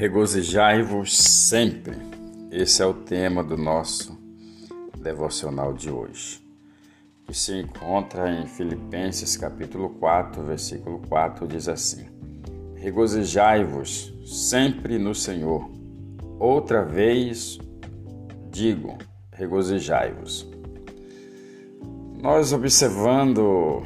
Regozijai-vos 0.00 1.14
sempre. 1.14 1.94
Esse 2.50 2.82
é 2.82 2.86
o 2.86 2.94
tema 2.94 3.44
do 3.44 3.54
nosso 3.54 4.18
devocional 4.96 5.74
de 5.74 5.90
hoje, 5.90 6.40
que 7.26 7.34
se 7.34 7.60
encontra 7.60 8.32
em 8.32 8.46
Filipenses 8.46 9.36
capítulo 9.36 9.90
4, 9.90 10.42
versículo 10.42 11.02
4, 11.06 11.46
diz 11.46 11.68
assim: 11.68 12.06
Regozijai-vos 12.76 14.14
sempre 14.24 14.96
no 14.96 15.14
Senhor. 15.14 15.70
Outra 16.38 16.82
vez 16.82 17.58
digo, 18.50 18.96
regozijai-vos. 19.30 20.50
Nós 22.22 22.54
observando 22.54 23.82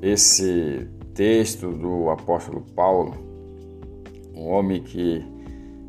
esse 0.00 0.88
texto 1.12 1.70
do 1.70 2.08
apóstolo 2.08 2.62
Paulo, 2.74 3.12
um 4.34 4.46
homem 4.46 4.82
que 4.82 5.36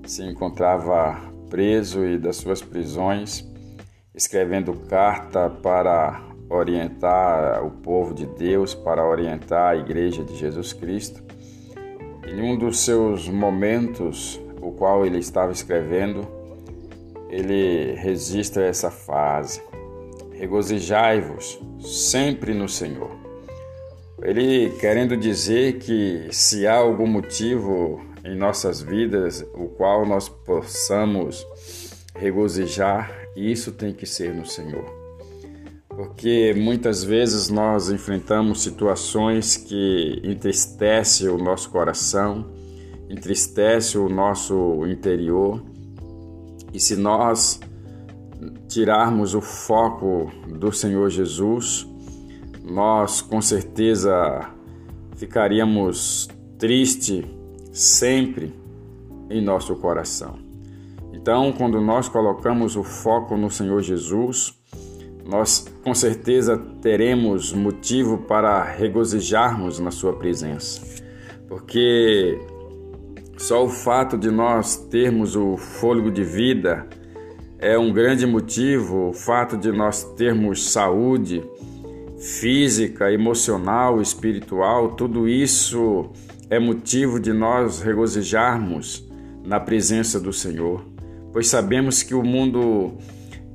se 0.09 0.23
encontrava 0.23 1.21
preso 1.51 2.03
e 2.03 2.17
das 2.17 2.37
suas 2.37 2.63
prisões, 2.63 3.47
escrevendo 4.13 4.73
carta 4.73 5.49
para 5.49 6.27
orientar 6.49 7.63
o 7.63 7.69
povo 7.69 8.13
de 8.15 8.25
Deus, 8.25 8.73
para 8.73 9.07
orientar 9.07 9.73
a 9.73 9.75
igreja 9.75 10.23
de 10.23 10.35
Jesus 10.35 10.73
Cristo. 10.73 11.23
Em 12.27 12.41
um 12.41 12.57
dos 12.57 12.79
seus 12.79 13.29
momentos, 13.29 14.41
o 14.59 14.71
qual 14.71 15.05
ele 15.05 15.19
estava 15.19 15.51
escrevendo, 15.51 16.27
ele 17.29 17.93
registra 17.93 18.65
essa 18.65 18.89
frase: 18.89 19.61
Regozijai-vos 20.31 21.61
sempre 21.79 22.55
no 22.55 22.67
Senhor. 22.67 23.11
Ele 24.23 24.71
querendo 24.79 25.15
dizer 25.15 25.77
que 25.77 26.27
se 26.31 26.65
há 26.65 26.75
algum 26.75 27.07
motivo 27.07 28.08
em 28.23 28.35
nossas 28.35 28.81
vidas, 28.81 29.45
o 29.53 29.67
qual 29.67 30.05
nós 30.05 30.27
possamos 30.27 31.45
regozijar, 32.15 33.11
isso 33.35 33.71
tem 33.71 33.93
que 33.93 34.05
ser 34.05 34.33
no 34.33 34.45
Senhor. 34.45 34.85
Porque 35.87 36.53
muitas 36.55 37.03
vezes 37.03 37.49
nós 37.49 37.89
enfrentamos 37.89 38.61
situações 38.61 39.57
que 39.57 40.21
entristecem 40.23 41.27
o 41.27 41.37
nosso 41.37 41.69
coração, 41.69 42.51
entristece 43.09 43.97
o 43.97 44.07
nosso 44.07 44.85
interior. 44.87 45.63
E 46.73 46.79
se 46.79 46.95
nós 46.95 47.59
tirarmos 48.67 49.33
o 49.33 49.41
foco 49.41 50.31
do 50.47 50.71
Senhor 50.71 51.09
Jesus, 51.09 51.87
nós 52.63 53.21
com 53.21 53.41
certeza 53.41 54.53
ficaríamos 55.15 56.29
tristes 56.57 57.25
sempre 57.71 58.53
em 59.29 59.41
nosso 59.41 59.75
coração. 59.75 60.39
Então, 61.13 61.51
quando 61.51 61.81
nós 61.81 62.07
colocamos 62.07 62.75
o 62.75 62.83
foco 62.83 63.35
no 63.35 63.49
Senhor 63.49 63.81
Jesus, 63.81 64.53
nós 65.25 65.67
com 65.83 65.93
certeza 65.93 66.57
teremos 66.81 67.53
motivo 67.53 68.19
para 68.19 68.63
regozijarmos 68.63 69.79
na 69.79 69.91
Sua 69.91 70.13
presença, 70.13 70.81
porque 71.47 72.39
só 73.37 73.63
o 73.63 73.69
fato 73.69 74.17
de 74.17 74.31
nós 74.31 74.75
termos 74.75 75.35
o 75.35 75.55
fôlego 75.55 76.11
de 76.11 76.23
vida 76.23 76.87
é 77.59 77.77
um 77.77 77.91
grande 77.91 78.25
motivo, 78.25 79.09
o 79.09 79.13
fato 79.13 79.57
de 79.57 79.71
nós 79.71 80.03
termos 80.15 80.71
saúde 80.71 81.43
física, 82.19 83.11
emocional, 83.11 84.01
espiritual, 84.01 84.89
tudo 84.95 85.27
isso 85.27 86.11
é 86.49 86.59
motivo 86.59 87.19
de 87.19 87.31
nós 87.31 87.79
regozijarmos 87.79 89.07
na 89.45 89.59
presença 89.59 90.19
do 90.19 90.33
Senhor, 90.33 90.83
pois 91.31 91.47
sabemos 91.47 92.03
que 92.03 92.13
o 92.13 92.21
mundo, 92.21 92.93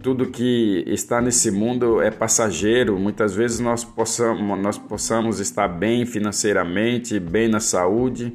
tudo 0.03 0.31
que 0.31 0.83
está 0.87 1.21
nesse 1.21 1.51
mundo 1.51 2.01
é 2.01 2.11
passageiro. 2.11 2.99
Muitas 2.99 3.35
vezes 3.35 3.61
nós 3.61 3.85
possamos, 3.85 4.59
nós 4.59 4.79
possamos 4.79 5.41
estar 5.41 5.69
bem 5.69 6.07
financeiramente, 6.07 7.21
bem 7.21 7.49
na 7.49 7.61
saúde, 7.61 8.33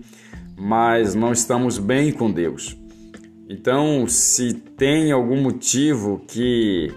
mas 0.58 1.16
não 1.16 1.32
estamos 1.32 1.80
bem 1.80 2.12
com 2.12 2.32
Deus. 2.32 2.78
Então, 3.50 4.06
se 4.08 4.54
tem 4.54 5.12
algum 5.12 5.42
motivo 5.42 6.22
que 6.28 6.94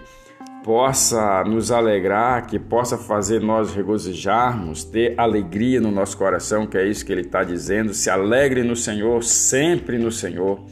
possa 0.63 1.43
nos 1.43 1.71
alegrar, 1.71 2.47
que 2.47 2.57
possa 2.57 2.97
fazer 2.97 3.41
nós 3.41 3.73
regozijarmos, 3.73 4.83
ter 4.83 5.13
alegria 5.17 5.81
no 5.81 5.91
nosso 5.91 6.17
coração, 6.17 6.65
que 6.65 6.77
é 6.77 6.87
isso 6.87 7.05
que 7.05 7.11
ele 7.11 7.21
está 7.21 7.43
dizendo. 7.43 7.93
Se 7.93 8.09
alegre 8.09 8.63
no 8.63 8.75
Senhor, 8.75 9.23
sempre 9.23 9.97
no 9.97 10.11
Senhor. 10.11 10.63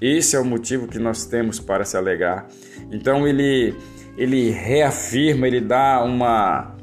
Esse 0.00 0.36
é 0.36 0.40
o 0.40 0.44
motivo 0.44 0.86
que 0.86 0.98
nós 0.98 1.24
temos 1.24 1.58
para 1.58 1.84
se 1.84 1.96
alegrar. 1.96 2.46
Então 2.92 3.26
ele 3.26 3.74
ele 4.16 4.50
reafirma, 4.50 5.46
ele 5.46 5.60
dá 5.60 6.02
uma 6.04 6.76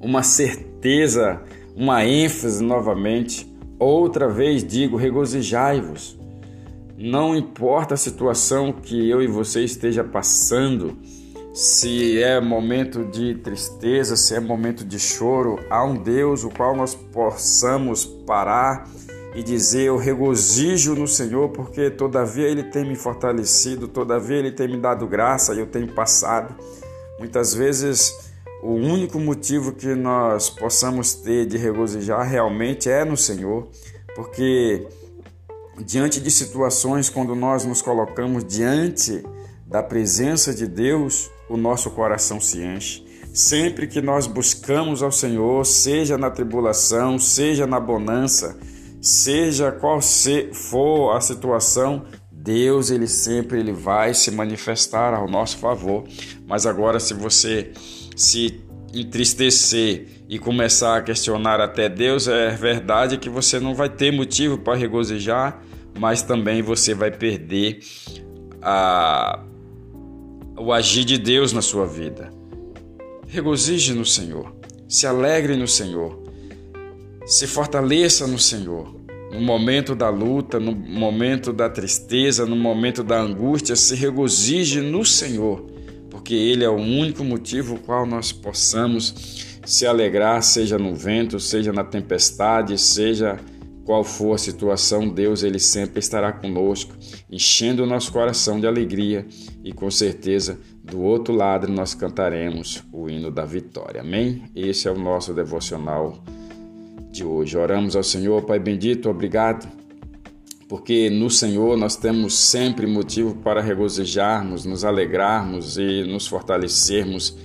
uma 0.00 0.22
certeza, 0.22 1.40
uma 1.76 2.04
ênfase 2.04 2.62
novamente. 2.62 3.46
Outra 3.78 4.28
vez 4.28 4.64
digo, 4.64 4.96
regozijai-vos. 4.96 6.18
Não 6.96 7.36
importa 7.36 7.94
a 7.94 7.96
situação 7.96 8.72
que 8.72 9.08
eu 9.08 9.22
e 9.22 9.26
você 9.28 9.62
esteja 9.62 10.02
passando, 10.02 10.98
se 11.58 12.22
é 12.22 12.40
momento 12.40 13.04
de 13.04 13.34
tristeza, 13.34 14.14
se 14.14 14.32
é 14.32 14.38
momento 14.38 14.84
de 14.84 14.96
choro, 14.96 15.58
há 15.68 15.82
um 15.82 15.96
Deus 16.00 16.44
o 16.44 16.50
qual 16.50 16.76
nós 16.76 16.94
possamos 16.94 18.04
parar 18.04 18.88
e 19.34 19.42
dizer: 19.42 19.86
Eu 19.86 19.96
regozijo 19.96 20.94
no 20.94 21.08
Senhor, 21.08 21.48
porque 21.48 21.90
todavia 21.90 22.46
Ele 22.46 22.62
tem 22.62 22.86
me 22.86 22.94
fortalecido, 22.94 23.88
todavia 23.88 24.36
Ele 24.36 24.52
tem 24.52 24.68
me 24.68 24.76
dado 24.76 25.04
graça 25.08 25.52
e 25.52 25.58
eu 25.58 25.66
tenho 25.66 25.92
passado. 25.92 26.54
Muitas 27.18 27.52
vezes, 27.52 28.14
o 28.62 28.74
único 28.74 29.18
motivo 29.18 29.72
que 29.72 29.96
nós 29.96 30.48
possamos 30.48 31.12
ter 31.12 31.44
de 31.44 31.58
regozijar 31.58 32.24
realmente 32.24 32.88
é 32.88 33.04
no 33.04 33.16
Senhor, 33.16 33.66
porque 34.14 34.86
diante 35.84 36.20
de 36.20 36.30
situações, 36.30 37.10
quando 37.10 37.34
nós 37.34 37.64
nos 37.64 37.82
colocamos 37.82 38.44
diante 38.44 39.24
da 39.66 39.82
presença 39.82 40.54
de 40.54 40.64
Deus, 40.64 41.32
o 41.48 41.56
nosso 41.56 41.90
coração 41.90 42.40
se 42.40 42.62
enche. 42.62 43.04
Sempre 43.32 43.86
que 43.86 44.00
nós 44.00 44.26
buscamos 44.26 45.02
ao 45.02 45.12
Senhor, 45.12 45.64
seja 45.64 46.18
na 46.18 46.30
tribulação, 46.30 47.18
seja 47.18 47.66
na 47.66 47.78
bonança, 47.78 48.58
seja 49.00 49.70
qual 49.70 50.00
for 50.52 51.16
a 51.16 51.20
situação, 51.20 52.04
Deus 52.32 52.90
ele 52.90 53.06
sempre 53.06 53.60
ele 53.60 53.72
vai 53.72 54.14
se 54.14 54.30
manifestar 54.30 55.14
ao 55.14 55.28
nosso 55.28 55.58
favor. 55.58 56.04
Mas 56.46 56.66
agora 56.66 56.98
se 56.98 57.14
você 57.14 57.72
se 58.16 58.64
entristecer 58.92 60.24
e 60.28 60.38
começar 60.38 60.96
a 60.96 61.02
questionar 61.02 61.60
até 61.60 61.88
Deus, 61.88 62.26
é 62.26 62.50
verdade 62.50 63.18
que 63.18 63.28
você 63.28 63.60
não 63.60 63.74
vai 63.74 63.88
ter 63.88 64.12
motivo 64.12 64.58
para 64.58 64.74
regozijar, 64.74 65.62
mas 65.98 66.22
também 66.22 66.62
você 66.62 66.94
vai 66.94 67.10
perder 67.10 67.80
a 68.62 69.44
o 70.60 70.72
agir 70.72 71.04
de 71.04 71.18
Deus 71.18 71.52
na 71.52 71.62
sua 71.62 71.86
vida. 71.86 72.30
Regozije 73.28 73.92
no 73.94 74.04
Senhor, 74.04 74.54
se 74.88 75.06
alegre 75.06 75.56
no 75.56 75.68
Senhor, 75.68 76.22
se 77.26 77.46
fortaleça 77.46 78.26
no 78.26 78.38
Senhor. 78.38 78.96
No 79.32 79.42
momento 79.42 79.94
da 79.94 80.08
luta, 80.08 80.58
no 80.58 80.72
momento 80.72 81.52
da 81.52 81.68
tristeza, 81.68 82.46
no 82.46 82.56
momento 82.56 83.04
da 83.04 83.20
angústia, 83.20 83.76
se 83.76 83.94
regozije 83.94 84.80
no 84.80 85.04
Senhor, 85.04 85.66
porque 86.08 86.34
Ele 86.34 86.64
é 86.64 86.68
o 86.70 86.76
único 86.76 87.22
motivo 87.22 87.78
qual 87.78 88.06
nós 88.06 88.32
possamos 88.32 89.58
se 89.66 89.86
alegrar, 89.86 90.42
seja 90.42 90.78
no 90.78 90.94
vento, 90.94 91.38
seja 91.38 91.74
na 91.74 91.84
tempestade, 91.84 92.78
seja 92.78 93.38
qual 93.88 94.04
for 94.04 94.34
a 94.34 94.38
situação, 94.38 95.08
Deus 95.08 95.42
ele 95.42 95.58
sempre 95.58 95.98
estará 95.98 96.30
conosco, 96.30 96.94
enchendo 97.30 97.82
o 97.82 97.86
nosso 97.86 98.12
coração 98.12 98.60
de 98.60 98.66
alegria 98.66 99.26
e 99.64 99.72
com 99.72 99.90
certeza 99.90 100.60
do 100.84 101.00
outro 101.00 101.34
lado 101.34 101.66
nós 101.68 101.94
cantaremos 101.94 102.84
o 102.92 103.08
hino 103.08 103.30
da 103.30 103.46
vitória. 103.46 104.02
Amém? 104.02 104.42
Esse 104.54 104.88
é 104.88 104.90
o 104.90 104.98
nosso 104.98 105.32
devocional 105.32 106.22
de 107.10 107.24
hoje. 107.24 107.56
Oramos 107.56 107.96
ao 107.96 108.02
Senhor, 108.02 108.42
Pai 108.42 108.58
bendito, 108.58 109.08
obrigado, 109.08 109.66
porque 110.68 111.08
no 111.08 111.30
Senhor 111.30 111.74
nós 111.78 111.96
temos 111.96 112.34
sempre 112.34 112.86
motivo 112.86 113.36
para 113.36 113.62
regozijarmos, 113.62 114.66
nos 114.66 114.84
alegrarmos 114.84 115.78
e 115.78 116.02
nos 116.02 116.26
fortalecermos 116.26 117.38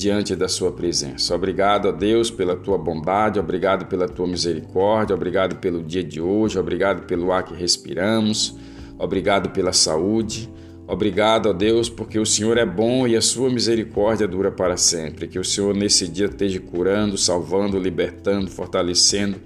diante 0.00 0.34
da 0.34 0.48
Sua 0.48 0.72
presença. 0.72 1.34
Obrigado 1.34 1.88
a 1.88 1.92
Deus 1.92 2.30
pela 2.30 2.56
Tua 2.56 2.78
bondade, 2.78 3.38
obrigado 3.38 3.84
pela 3.86 4.08
Tua 4.08 4.26
misericórdia, 4.26 5.14
obrigado 5.14 5.56
pelo 5.56 5.82
dia 5.82 6.02
de 6.02 6.20
hoje, 6.20 6.58
obrigado 6.58 7.06
pelo 7.06 7.30
ar 7.30 7.44
que 7.44 7.54
respiramos, 7.54 8.56
obrigado 8.98 9.50
pela 9.50 9.72
saúde. 9.72 10.48
Obrigado 10.88 11.48
a 11.48 11.52
Deus, 11.52 11.88
porque 11.88 12.18
o 12.18 12.26
Senhor 12.26 12.58
é 12.58 12.66
bom 12.66 13.06
e 13.06 13.14
a 13.14 13.20
sua 13.22 13.48
misericórdia 13.48 14.26
dura 14.26 14.50
para 14.50 14.76
sempre. 14.76 15.28
Que 15.28 15.38
o 15.38 15.44
Senhor 15.44 15.72
nesse 15.72 16.08
dia 16.08 16.26
esteja 16.26 16.58
curando, 16.58 17.16
salvando, 17.16 17.78
libertando, 17.78 18.50
fortalecendo 18.50 19.40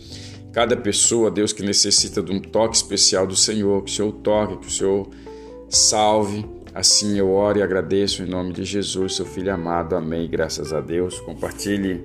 Cada 0.54 0.74
pessoa, 0.74 1.30
Deus, 1.30 1.52
que 1.52 1.62
necessita 1.62 2.22
de 2.22 2.32
um 2.32 2.40
toque 2.40 2.76
especial 2.76 3.26
do 3.26 3.36
Senhor, 3.36 3.82
que 3.82 3.90
o 3.90 3.94
Senhor 3.94 4.12
toque, 4.12 4.56
que 4.58 4.68
o 4.68 4.70
Senhor 4.70 5.08
salve. 5.68 6.46
Assim 6.74 7.16
eu 7.16 7.30
oro 7.30 7.58
e 7.58 7.62
agradeço 7.62 8.22
em 8.22 8.26
nome 8.26 8.52
de 8.52 8.64
Jesus, 8.64 9.14
seu 9.14 9.24
filho 9.24 9.54
amado. 9.54 9.94
Amém. 9.94 10.28
Graças 10.28 10.72
a 10.72 10.80
Deus. 10.80 11.20
Compartilhe 11.20 12.04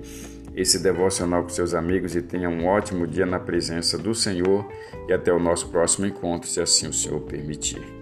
esse 0.55 0.77
devocional 0.77 1.43
com 1.43 1.49
seus 1.49 1.73
amigos 1.73 2.15
e 2.15 2.21
tenha 2.21 2.49
um 2.49 2.67
ótimo 2.67 3.07
dia 3.07 3.25
na 3.25 3.39
presença 3.39 3.97
do 3.97 4.13
Senhor 4.13 4.67
e 5.07 5.13
até 5.13 5.33
o 5.33 5.39
nosso 5.39 5.69
próximo 5.69 6.05
encontro, 6.05 6.47
se 6.47 6.61
assim 6.61 6.87
o 6.87 6.93
Senhor 6.93 7.19
permitir. 7.21 7.98